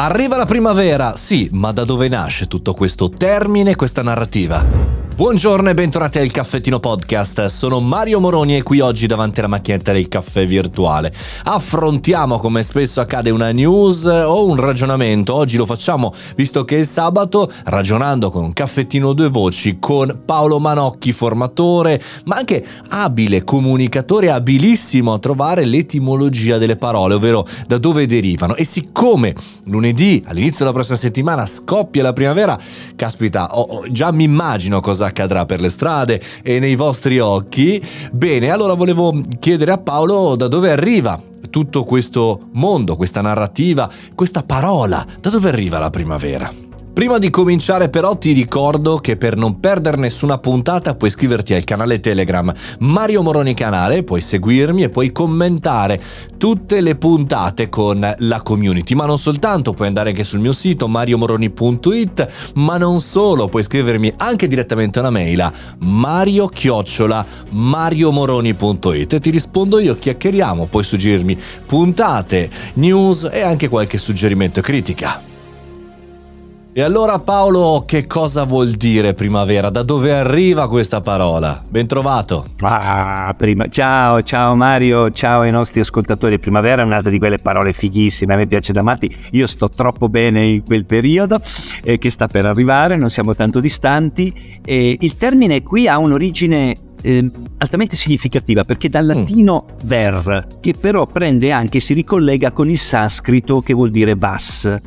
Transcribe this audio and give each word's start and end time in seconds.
Arriva 0.00 0.36
la 0.36 0.44
primavera, 0.44 1.16
sì, 1.16 1.48
ma 1.50 1.72
da 1.72 1.82
dove 1.82 2.06
nasce 2.06 2.46
tutto 2.46 2.72
questo 2.72 3.10
termine, 3.10 3.74
questa 3.74 4.00
narrativa? 4.00 4.97
Buongiorno 5.18 5.68
e 5.68 5.74
bentornati 5.74 6.20
al 6.20 6.30
Caffettino 6.30 6.78
Podcast, 6.78 7.46
sono 7.46 7.80
Mario 7.80 8.20
Moroni 8.20 8.56
e 8.56 8.62
qui 8.62 8.78
oggi 8.78 9.08
davanti 9.08 9.40
alla 9.40 9.48
macchinetta 9.48 9.90
del 9.90 10.06
caffè 10.06 10.46
virtuale. 10.46 11.12
Affrontiamo 11.42 12.38
come 12.38 12.62
spesso 12.62 13.00
accade 13.00 13.30
una 13.30 13.50
news 13.50 14.04
o 14.04 14.46
un 14.46 14.54
ragionamento, 14.54 15.34
oggi 15.34 15.56
lo 15.56 15.66
facciamo 15.66 16.14
visto 16.36 16.64
che 16.64 16.78
è 16.78 16.84
sabato 16.84 17.50
ragionando 17.64 18.30
con 18.30 18.44
un 18.44 18.52
caffettino 18.52 19.12
due 19.12 19.28
voci 19.28 19.78
con 19.80 20.20
Paolo 20.24 20.60
Manocchi, 20.60 21.10
formatore 21.10 22.00
ma 22.26 22.36
anche 22.36 22.64
abile 22.90 23.42
comunicatore, 23.42 24.30
abilissimo 24.30 25.14
a 25.14 25.18
trovare 25.18 25.64
l'etimologia 25.64 26.58
delle 26.58 26.76
parole, 26.76 27.14
ovvero 27.14 27.44
da 27.66 27.78
dove 27.78 28.06
derivano. 28.06 28.54
E 28.54 28.62
siccome 28.62 29.34
lunedì 29.64 30.22
all'inizio 30.28 30.58
della 30.60 30.70
prossima 30.70 30.96
settimana 30.96 31.44
scoppia 31.44 32.04
la 32.04 32.12
primavera, 32.12 32.56
caspita, 32.94 33.58
oh, 33.58 33.82
già 33.90 34.12
mi 34.12 34.22
immagino 34.22 34.80
cosa 34.80 35.06
accadrà 35.08 35.44
per 35.44 35.60
le 35.60 35.68
strade 35.68 36.20
e 36.42 36.58
nei 36.58 36.76
vostri 36.76 37.18
occhi. 37.18 37.82
Bene, 38.12 38.50
allora 38.50 38.74
volevo 38.74 39.12
chiedere 39.38 39.72
a 39.72 39.78
Paolo 39.78 40.36
da 40.36 40.48
dove 40.48 40.70
arriva 40.70 41.20
tutto 41.50 41.84
questo 41.84 42.48
mondo, 42.52 42.96
questa 42.96 43.20
narrativa, 43.20 43.90
questa 44.14 44.42
parola, 44.42 45.04
da 45.20 45.30
dove 45.30 45.48
arriva 45.48 45.78
la 45.78 45.90
primavera? 45.90 46.67
Prima 46.98 47.18
di 47.18 47.30
cominciare 47.30 47.90
però 47.90 48.16
ti 48.16 48.32
ricordo 48.32 48.96
che 48.96 49.16
per 49.16 49.36
non 49.36 49.60
perdere 49.60 49.96
nessuna 49.98 50.38
puntata 50.38 50.96
puoi 50.96 51.10
iscriverti 51.10 51.54
al 51.54 51.62
canale 51.62 52.00
Telegram 52.00 52.52
Mario 52.80 53.22
Moroni 53.22 53.54
Canale, 53.54 54.02
puoi 54.02 54.20
seguirmi 54.20 54.82
e 54.82 54.88
puoi 54.88 55.12
commentare 55.12 56.02
tutte 56.38 56.80
le 56.80 56.96
puntate 56.96 57.68
con 57.68 58.14
la 58.16 58.42
community, 58.42 58.96
ma 58.96 59.06
non 59.06 59.16
soltanto, 59.16 59.74
puoi 59.74 59.86
andare 59.86 60.10
anche 60.10 60.24
sul 60.24 60.40
mio 60.40 60.50
sito 60.50 60.88
mariomoroni.it, 60.88 62.52
ma 62.56 62.78
non 62.78 62.98
solo, 62.98 63.46
puoi 63.46 63.62
scrivermi 63.62 64.14
anche 64.16 64.48
direttamente 64.48 64.98
una 64.98 65.10
mail 65.10 65.40
a 65.42 65.52
mario 65.78 66.48
chiocciola 66.48 67.24
mariomoroni.it 67.50 69.12
e 69.12 69.20
ti 69.20 69.30
rispondo 69.30 69.78
io, 69.78 69.96
chiacchieriamo, 69.96 70.66
puoi 70.66 70.82
suggerirmi 70.82 71.38
puntate, 71.64 72.50
news 72.74 73.28
e 73.30 73.42
anche 73.42 73.68
qualche 73.68 73.98
suggerimento 73.98 74.60
critica. 74.60 75.28
E 76.78 76.82
allora 76.82 77.18
Paolo, 77.18 77.82
che 77.84 78.06
cosa 78.06 78.44
vuol 78.44 78.70
dire 78.70 79.12
primavera? 79.12 79.68
Da 79.68 79.82
dove 79.82 80.14
arriva 80.14 80.68
questa 80.68 81.00
parola? 81.00 81.60
Bentrovato. 81.68 82.50
Ah, 82.60 83.34
prima... 83.36 83.66
Ciao, 83.66 84.22
ciao 84.22 84.54
Mario, 84.54 85.10
ciao 85.10 85.40
ai 85.40 85.50
nostri 85.50 85.80
ascoltatori. 85.80 86.38
Primavera 86.38 86.82
è 86.82 86.84
un'altra 86.84 87.10
di 87.10 87.18
quelle 87.18 87.38
parole 87.38 87.72
fighissime, 87.72 88.34
a 88.34 88.36
me 88.36 88.46
piace 88.46 88.72
da 88.72 88.82
matti. 88.82 89.12
Io 89.32 89.48
sto 89.48 89.68
troppo 89.68 90.08
bene 90.08 90.44
in 90.44 90.62
quel 90.62 90.84
periodo 90.84 91.40
eh, 91.82 91.98
che 91.98 92.10
sta 92.10 92.28
per 92.28 92.46
arrivare, 92.46 92.96
non 92.96 93.10
siamo 93.10 93.34
tanto 93.34 93.58
distanti. 93.58 94.32
E 94.64 94.98
il 95.00 95.16
termine 95.16 95.64
qui 95.64 95.88
ha 95.88 95.98
un'origine 95.98 96.76
eh, 97.02 97.30
altamente 97.56 97.96
significativa 97.96 98.62
perché 98.62 98.88
dal 98.88 99.04
mm. 99.04 99.08
latino 99.08 99.64
mm. 99.66 99.74
ver, 99.82 100.46
che 100.60 100.74
però 100.74 101.06
prende 101.06 101.50
anche, 101.50 101.80
si 101.80 101.92
ricollega 101.92 102.52
con 102.52 102.70
il 102.70 102.78
sanscrito 102.78 103.62
che 103.62 103.74
vuol 103.74 103.90
dire 103.90 104.14
vas 104.14 104.80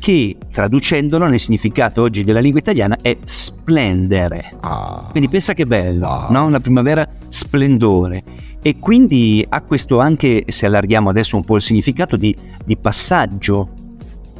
che 0.00 0.36
traducendolo 0.50 1.26
nel 1.26 1.38
significato 1.38 2.00
oggi 2.00 2.24
della 2.24 2.40
lingua 2.40 2.58
italiana 2.58 2.96
è 3.02 3.16
splendere. 3.22 4.56
Ah. 4.60 5.06
Quindi 5.10 5.28
pensa 5.28 5.52
che 5.52 5.66
bello, 5.66 6.06
wow. 6.06 6.30
no? 6.30 6.48
La 6.48 6.58
primavera 6.58 7.06
splendore. 7.28 8.24
E 8.62 8.78
quindi 8.78 9.46
ha 9.48 9.60
questo 9.60 10.00
anche, 10.00 10.44
se 10.48 10.66
allarghiamo 10.66 11.10
adesso 11.10 11.36
un 11.36 11.44
po' 11.44 11.56
il 11.56 11.62
significato, 11.62 12.16
di, 12.16 12.34
di 12.64 12.76
passaggio, 12.78 13.68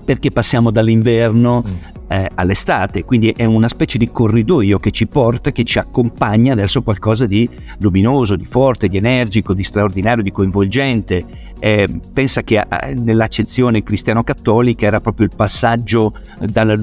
perché 0.05 0.31
passiamo 0.31 0.70
dall'inverno 0.70 1.62
mm 1.64 1.98
eh, 2.11 2.28
all'estate, 2.34 3.05
quindi 3.05 3.33
è 3.36 3.44
una 3.44 3.69
specie 3.69 3.97
di 3.97 4.11
corridoio 4.11 4.80
che 4.80 4.91
ci 4.91 5.06
porta, 5.06 5.53
che 5.53 5.62
ci 5.62 5.78
accompagna 5.78 6.56
verso 6.56 6.83
qualcosa 6.83 7.25
di 7.25 7.48
luminoso, 7.78 8.34
di 8.34 8.47
forte, 8.47 8.88
di 8.88 8.97
energico, 8.97 9.54
di 9.54 9.62
straordinario, 9.62 10.25
di 10.25 10.32
coinvolgente. 10.32 11.25
Eh, 11.60 11.88
pensa 12.12 12.43
che 12.43 12.59
eh, 12.59 12.94
nell'accezione 12.94 13.84
cristiano-cattolica 13.84 14.87
era 14.87 14.99
proprio 14.99 15.26
il 15.26 15.32
passaggio 15.37 16.15
dalla, 16.41 16.76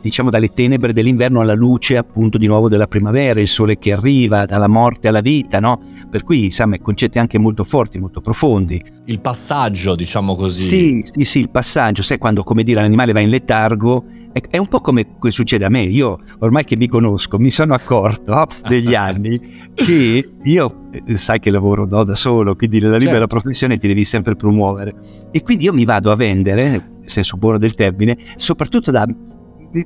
diciamo, 0.00 0.30
dalle 0.30 0.52
tenebre 0.52 0.92
dell'inverno 0.92 1.40
alla 1.40 1.54
luce 1.54 1.96
appunto 1.96 2.38
di 2.38 2.46
nuovo 2.46 2.68
della 2.68 2.86
primavera, 2.86 3.40
il 3.40 3.48
sole 3.48 3.78
che 3.78 3.90
arriva, 3.90 4.46
dalla 4.46 4.68
morte 4.68 5.08
alla 5.08 5.22
vita, 5.22 5.58
no? 5.58 5.80
Per 6.08 6.22
cui 6.22 6.44
insomma 6.44 6.78
concetti 6.78 7.18
anche 7.18 7.38
molto 7.38 7.64
forti, 7.64 7.98
molto 7.98 8.20
profondi. 8.20 8.80
Il 9.06 9.18
passaggio, 9.18 9.96
diciamo 9.96 10.36
così. 10.36 10.62
Sì, 10.62 11.00
sì, 11.02 11.24
sì, 11.24 11.38
il 11.40 11.50
passaggio, 11.50 12.02
sai 12.02 12.18
quando 12.18 12.44
come 12.44 12.62
dire 12.62 12.80
l'animale 12.80 13.12
va 13.12 13.20
in 13.20 13.30
letargo 13.30 14.04
è 14.48 14.56
un 14.58 14.68
po' 14.68 14.80
come 14.80 15.06
succede 15.28 15.64
a 15.64 15.68
me, 15.68 15.82
io 15.82 16.18
ormai 16.38 16.64
che 16.64 16.76
mi 16.76 16.86
conosco 16.86 17.38
mi 17.38 17.50
sono 17.50 17.74
accorto 17.74 18.46
negli 18.68 18.94
anni 18.96 19.40
che 19.74 20.30
io 20.42 20.88
eh, 20.92 21.16
sai 21.16 21.40
che 21.40 21.50
lavoro 21.50 21.86
no, 21.86 22.04
da 22.04 22.14
solo, 22.14 22.54
quindi 22.54 22.80
nella 22.80 22.96
libera 22.96 23.18
certo. 23.18 23.28
professione 23.28 23.78
ti 23.78 23.86
devi 23.86 24.04
sempre 24.04 24.36
promuovere 24.36 24.94
e 25.30 25.42
quindi 25.42 25.64
io 25.64 25.72
mi 25.72 25.84
vado 25.84 26.10
a 26.10 26.16
vendere, 26.16 26.68
nel 26.70 26.82
senso 27.04 27.36
buono 27.36 27.58
del 27.58 27.74
termine, 27.74 28.16
soprattutto 28.36 28.90
da 28.90 29.06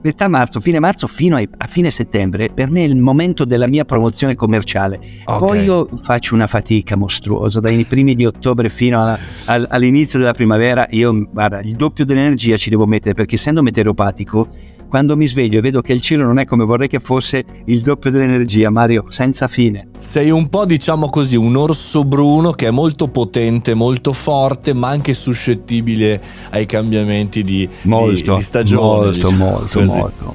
metà 0.03 0.29
marzo, 0.29 0.61
fine 0.61 0.79
marzo 0.79 1.07
fino 1.07 1.37
a, 1.37 1.67
fine 1.67 1.91
settembre, 1.91 2.51
per 2.51 2.71
me 2.71 2.85
è 2.85 2.87
il 2.87 2.97
momento 2.97 3.45
della 3.45 3.67
mia 3.67 3.85
promozione 3.85 4.35
commerciale. 4.35 5.01
Okay. 5.25 5.39
Poi 5.39 5.63
io 5.63 5.89
faccio 5.97 6.35
una 6.35 6.47
fatica 6.47 6.97
mostruosa, 6.97 7.61
dai 7.61 7.85
primi 7.85 8.15
di 8.15 8.25
ottobre 8.25 8.69
fino 8.69 9.03
alla, 9.03 9.19
all, 9.47 9.67
all'inizio 9.69 10.19
della 10.19 10.33
primavera, 10.33 10.87
io 10.91 11.29
guarda, 11.31 11.61
il 11.61 11.75
doppio 11.75 12.05
dell'energia 12.05 12.57
ci 12.57 12.71
devo 12.71 12.87
mettere 12.87 13.15
perché 13.15 13.35
essendo 13.35 13.63
meteoropatico 13.63 14.49
quando 14.93 15.17
mi 15.17 15.27
sveglio 15.27 15.57
e 15.57 15.63
vedo 15.63 15.81
che 15.81 15.95
il 15.95 16.03
cielo 16.03 16.23
non 16.23 16.39
è 16.39 16.45
come 16.45 16.67
vorrei 16.67 16.87
che 16.87 17.01
fosse 17.01 17.43
il 17.65 17.81
doppio 17.81 18.11
dell'energia, 18.11 18.69
Mario, 18.69 19.07
senza 19.09 19.49
fine. 19.49 19.89
Sei 19.97 20.29
un 20.29 20.51
po', 20.51 20.67
diciamo 20.67 21.09
così, 21.09 21.35
un 21.35 21.57
orso 21.57 22.05
bruno 22.05 22.53
che 22.53 22.67
è 22.67 22.71
molto 22.71 23.09
potente, 23.09 23.73
molto 23.73 24.13
forte, 24.13 24.75
ma 24.75 24.89
anche 24.89 25.15
suscettibile 25.15 26.21
ai 26.51 26.67
cambiamenti 26.67 27.41
di, 27.43 27.67
molto, 27.85 28.33
di, 28.33 28.37
di 28.37 28.43
stagione. 28.43 28.83
Molto, 28.83 29.11
diciamo, 29.13 29.45
molto, 29.47 29.79
così. 29.79 29.97
molto. 29.97 30.35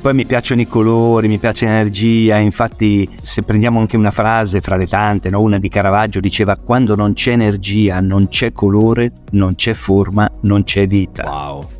Poi 0.00 0.14
mi 0.14 0.26
piacciono 0.26 0.60
i 0.60 0.68
colori, 0.68 1.26
mi 1.26 1.38
piace 1.38 1.66
l'energia, 1.66 2.38
infatti 2.38 3.08
se 3.20 3.42
prendiamo 3.42 3.80
anche 3.80 3.96
una 3.96 4.12
frase 4.12 4.60
fra 4.60 4.76
le 4.76 4.86
tante, 4.86 5.28
no? 5.28 5.40
una 5.40 5.58
di 5.58 5.68
Caravaggio 5.68 6.20
diceva 6.20 6.56
quando 6.56 6.94
non 6.94 7.14
c'è 7.14 7.32
energia, 7.32 7.98
non 7.98 8.28
c'è 8.28 8.52
colore, 8.52 9.10
non 9.32 9.56
c'è 9.56 9.74
forma, 9.74 10.30
non 10.42 10.62
c'è 10.62 10.86
vita. 10.86 11.24
Wow 11.26 11.77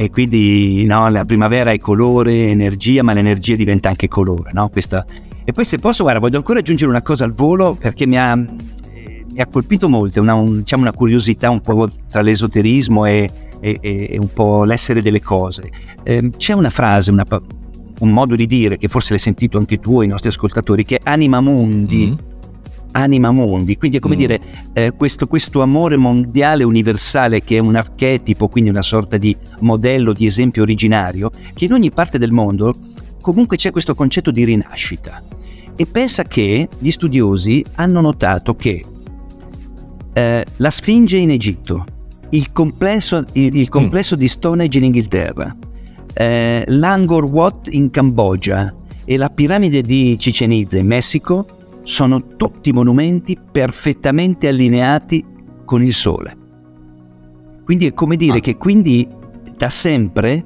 e 0.00 0.10
quindi 0.10 0.84
no, 0.84 1.08
la 1.08 1.24
primavera 1.24 1.72
è 1.72 1.78
colore, 1.80 2.50
energia, 2.50 3.02
ma 3.02 3.12
l'energia 3.14 3.56
diventa 3.56 3.88
anche 3.88 4.06
colore. 4.06 4.52
No? 4.52 4.68
Questa... 4.68 5.04
E 5.42 5.50
poi 5.50 5.64
se 5.64 5.80
posso, 5.80 6.04
guarda, 6.04 6.20
voglio 6.20 6.36
ancora 6.36 6.60
aggiungere 6.60 6.88
una 6.88 7.02
cosa 7.02 7.24
al 7.24 7.32
volo 7.32 7.74
perché 7.74 8.06
mi 8.06 8.16
ha, 8.16 8.36
mi 8.36 9.40
ha 9.40 9.46
colpito 9.48 9.88
molto, 9.88 10.20
una, 10.20 10.34
un, 10.34 10.58
diciamo 10.58 10.82
una 10.82 10.92
curiosità 10.92 11.50
un 11.50 11.60
po' 11.60 11.90
tra 12.08 12.20
l'esoterismo 12.20 13.06
e, 13.06 13.28
e, 13.58 13.78
e 13.80 14.16
un 14.20 14.32
po' 14.32 14.62
l'essere 14.62 15.02
delle 15.02 15.20
cose. 15.20 15.68
Eh, 16.04 16.30
c'è 16.36 16.52
una 16.52 16.70
frase, 16.70 17.10
una, 17.10 17.26
un 17.98 18.10
modo 18.10 18.36
di 18.36 18.46
dire 18.46 18.78
che 18.78 18.86
forse 18.86 19.10
l'hai 19.10 19.18
sentito 19.18 19.58
anche 19.58 19.80
tu, 19.80 20.02
i 20.02 20.06
nostri 20.06 20.28
ascoltatori, 20.28 20.84
che 20.84 20.98
è 20.98 21.00
anima 21.10 21.40
mundi. 21.40 22.06
Mm 22.06 22.27
anima 22.92 23.30
mondi, 23.30 23.76
quindi 23.76 23.98
è 23.98 24.00
come 24.00 24.14
mm. 24.14 24.18
dire 24.18 24.40
eh, 24.72 24.92
questo, 24.92 25.26
questo, 25.26 25.62
amore 25.62 25.96
mondiale 25.96 26.64
universale 26.64 27.42
che 27.42 27.56
è 27.56 27.60
un 27.60 27.76
archetipo, 27.76 28.48
quindi 28.48 28.70
una 28.70 28.82
sorta 28.82 29.16
di 29.16 29.36
modello, 29.60 30.12
di 30.12 30.26
esempio 30.26 30.62
originario, 30.62 31.30
che 31.54 31.66
in 31.66 31.72
ogni 31.72 31.90
parte 31.90 32.18
del 32.18 32.32
mondo 32.32 32.74
comunque 33.20 33.56
c'è 33.56 33.70
questo 33.70 33.94
concetto 33.94 34.30
di 34.30 34.44
rinascita. 34.44 35.22
E 35.76 35.86
pensa 35.86 36.24
che 36.24 36.68
gli 36.78 36.90
studiosi 36.90 37.64
hanno 37.76 38.00
notato 38.00 38.54
che 38.54 38.84
eh, 40.12 40.44
la 40.56 40.70
Sfinge 40.70 41.16
in 41.16 41.30
Egitto, 41.30 41.84
il 42.30 42.52
complesso, 42.52 43.24
il, 43.32 43.56
il 43.56 43.68
complesso 43.68 44.16
mm. 44.16 44.18
di 44.18 44.28
Stonehenge 44.28 44.78
in 44.78 44.84
Inghilterra, 44.84 45.56
eh, 46.14 46.64
l'Angkor 46.66 47.24
Wat 47.26 47.68
in 47.70 47.90
Cambogia 47.90 48.74
e 49.04 49.16
la 49.16 49.30
piramide 49.30 49.82
di 49.82 50.16
Chichen 50.18 50.52
Itza 50.52 50.78
in 50.78 50.86
Messico 50.86 51.57
sono 51.88 52.36
tutti 52.36 52.70
monumenti 52.70 53.38
perfettamente 53.50 54.46
allineati 54.46 55.24
con 55.64 55.82
il 55.82 55.94
Sole. 55.94 56.36
Quindi 57.64 57.86
è 57.86 57.94
come 57.94 58.16
dire 58.16 58.38
ah. 58.38 58.40
che 58.40 58.58
quindi 58.58 59.08
da 59.56 59.70
sempre 59.70 60.44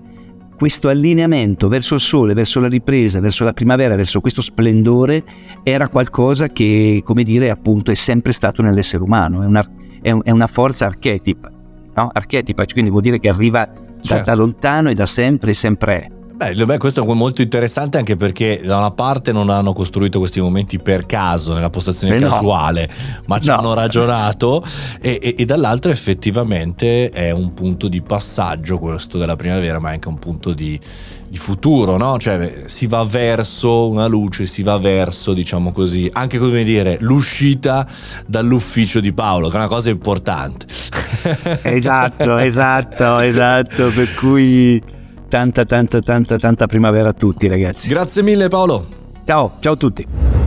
questo 0.56 0.88
allineamento 0.88 1.66
verso 1.66 1.94
il 1.94 2.00
sole, 2.00 2.32
verso 2.32 2.60
la 2.60 2.68
ripresa, 2.68 3.18
verso 3.18 3.42
la 3.42 3.52
primavera, 3.52 3.96
verso 3.96 4.20
questo 4.20 4.40
splendore 4.40 5.24
era 5.64 5.88
qualcosa 5.88 6.46
che, 6.48 7.02
come 7.04 7.24
dire, 7.24 7.50
appunto 7.50 7.90
è 7.90 7.94
sempre 7.94 8.32
stato 8.32 8.62
nell'essere 8.62 9.02
umano, 9.02 9.42
è 9.42 9.46
una, 9.46 9.68
è 10.00 10.30
una 10.30 10.46
forza 10.46 10.86
archetipa, 10.86 11.50
no? 11.92 12.10
archetipa, 12.12 12.64
quindi 12.66 12.90
vuol 12.90 13.02
dire 13.02 13.18
che 13.18 13.28
arriva 13.28 13.68
certo. 14.00 14.24
da, 14.24 14.34
da 14.34 14.40
lontano 14.40 14.90
e 14.90 14.94
da 14.94 15.06
sempre 15.06 15.50
e 15.50 15.54
sempre 15.54 16.02
è. 16.02 16.21
Beh, 16.42 16.64
beh, 16.66 16.78
questo 16.78 17.04
è 17.08 17.14
molto 17.14 17.40
interessante 17.40 17.98
anche 17.98 18.16
perché 18.16 18.60
da 18.64 18.78
una 18.78 18.90
parte 18.90 19.30
non 19.30 19.48
hanno 19.48 19.72
costruito 19.72 20.18
questi 20.18 20.40
momenti 20.40 20.78
per 20.80 21.06
caso, 21.06 21.54
nella 21.54 21.70
postazione 21.70 22.16
Eh 22.16 22.18
no. 22.18 22.28
casuale, 22.28 22.88
ma 23.26 23.38
ci 23.38 23.48
No. 23.48 23.58
hanno 23.58 23.74
ragionato 23.74 24.60
e, 25.00 25.18
e- 25.22 25.34
e 25.38 25.44
dall'altro 25.44 25.90
effettivamente 25.92 27.10
è 27.10 27.30
un 27.30 27.54
punto 27.54 27.86
di 27.86 28.02
passaggio 28.02 28.78
questo 28.78 29.18
della 29.18 29.36
primavera, 29.36 29.78
ma 29.78 29.90
è 29.90 29.92
anche 29.92 30.08
un 30.08 30.18
punto 30.18 30.52
di, 30.52 30.78
di 31.28 31.38
futuro, 31.38 31.96
no? 31.96 32.18
Cioè 32.18 32.64
si 32.66 32.86
va 32.88 33.04
verso 33.04 33.88
una 33.88 34.06
luce, 34.06 34.46
si 34.46 34.62
va 34.64 34.76
verso, 34.78 35.34
diciamo 35.34 35.70
così, 35.72 36.10
anche 36.12 36.38
come 36.38 36.64
dire, 36.64 36.96
l'uscita 37.00 37.86
dall'ufficio 38.26 38.98
di 38.98 39.12
Paolo, 39.12 39.48
che 39.48 39.54
è 39.54 39.58
una 39.58 39.68
cosa 39.68 39.90
importante. 39.90 40.66
Esatto, 41.62 42.36
esatto, 42.38 43.18
esatto. 43.20 43.90
Per 43.94 44.14
cui 44.14 44.82
tanta, 45.32 45.64
tanta, 45.64 46.00
tanta, 46.00 46.36
tanta 46.36 46.66
primavera 46.66 47.08
a 47.08 47.12
tutti, 47.14 47.48
ragazzi. 47.48 47.88
Grazie 47.88 48.20
mille 48.22 48.48
Paolo. 48.48 48.84
Ciao, 49.24 49.52
ciao 49.60 49.72
a 49.72 49.76
tutti. 49.76 50.41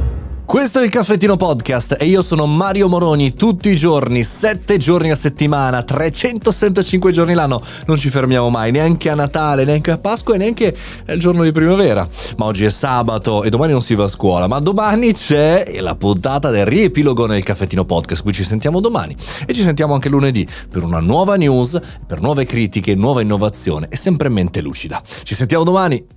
Questo 0.55 0.79
è 0.79 0.83
il 0.83 0.89
Caffettino 0.89 1.35
Podcast 1.35 1.97
e 1.99 2.05
io 2.05 2.21
sono 2.21 2.45
Mario 2.45 2.87
Moroni, 2.87 3.33
tutti 3.33 3.67
i 3.67 3.75
giorni, 3.75 4.23
7 4.23 4.77
giorni 4.77 5.11
a 5.11 5.15
settimana, 5.15 5.83
365 5.83 7.11
giorni 7.11 7.33
l'anno, 7.33 7.61
non 7.87 7.97
ci 7.97 8.09
fermiamo 8.09 8.49
mai, 8.49 8.71
neanche 8.71 9.09
a 9.09 9.15
Natale, 9.15 9.65
neanche 9.65 9.91
a 9.91 9.97
Pasqua 9.97 10.35
e 10.35 10.37
neanche 10.37 10.73
il 11.07 11.19
giorno 11.19 11.43
di 11.43 11.51
primavera. 11.51 12.07
Ma 12.37 12.45
oggi 12.45 12.63
è 12.63 12.69
sabato 12.69 13.43
e 13.43 13.49
domani 13.49 13.73
non 13.73 13.81
si 13.81 13.95
va 13.95 14.05
a 14.05 14.07
scuola, 14.07 14.47
ma 14.47 14.59
domani 14.59 15.11
c'è 15.11 15.81
la 15.81 15.97
puntata 15.97 16.49
del 16.51 16.65
riepilogo 16.65 17.25
nel 17.25 17.43
Caffettino 17.43 17.83
Podcast, 17.83 18.21
qui 18.21 18.31
ci 18.31 18.45
sentiamo 18.45 18.79
domani 18.79 19.13
e 19.45 19.53
ci 19.53 19.61
sentiamo 19.61 19.93
anche 19.93 20.07
lunedì 20.07 20.47
per 20.69 20.83
una 20.83 21.01
nuova 21.01 21.35
news, 21.35 21.77
per 22.07 22.21
nuove 22.21 22.45
critiche, 22.45 22.95
nuova 22.95 23.19
innovazione 23.19 23.87
e 23.89 23.97
sempre 23.97 24.29
mente 24.29 24.61
lucida. 24.61 25.01
Ci 25.03 25.35
sentiamo 25.35 25.65
domani! 25.65 26.14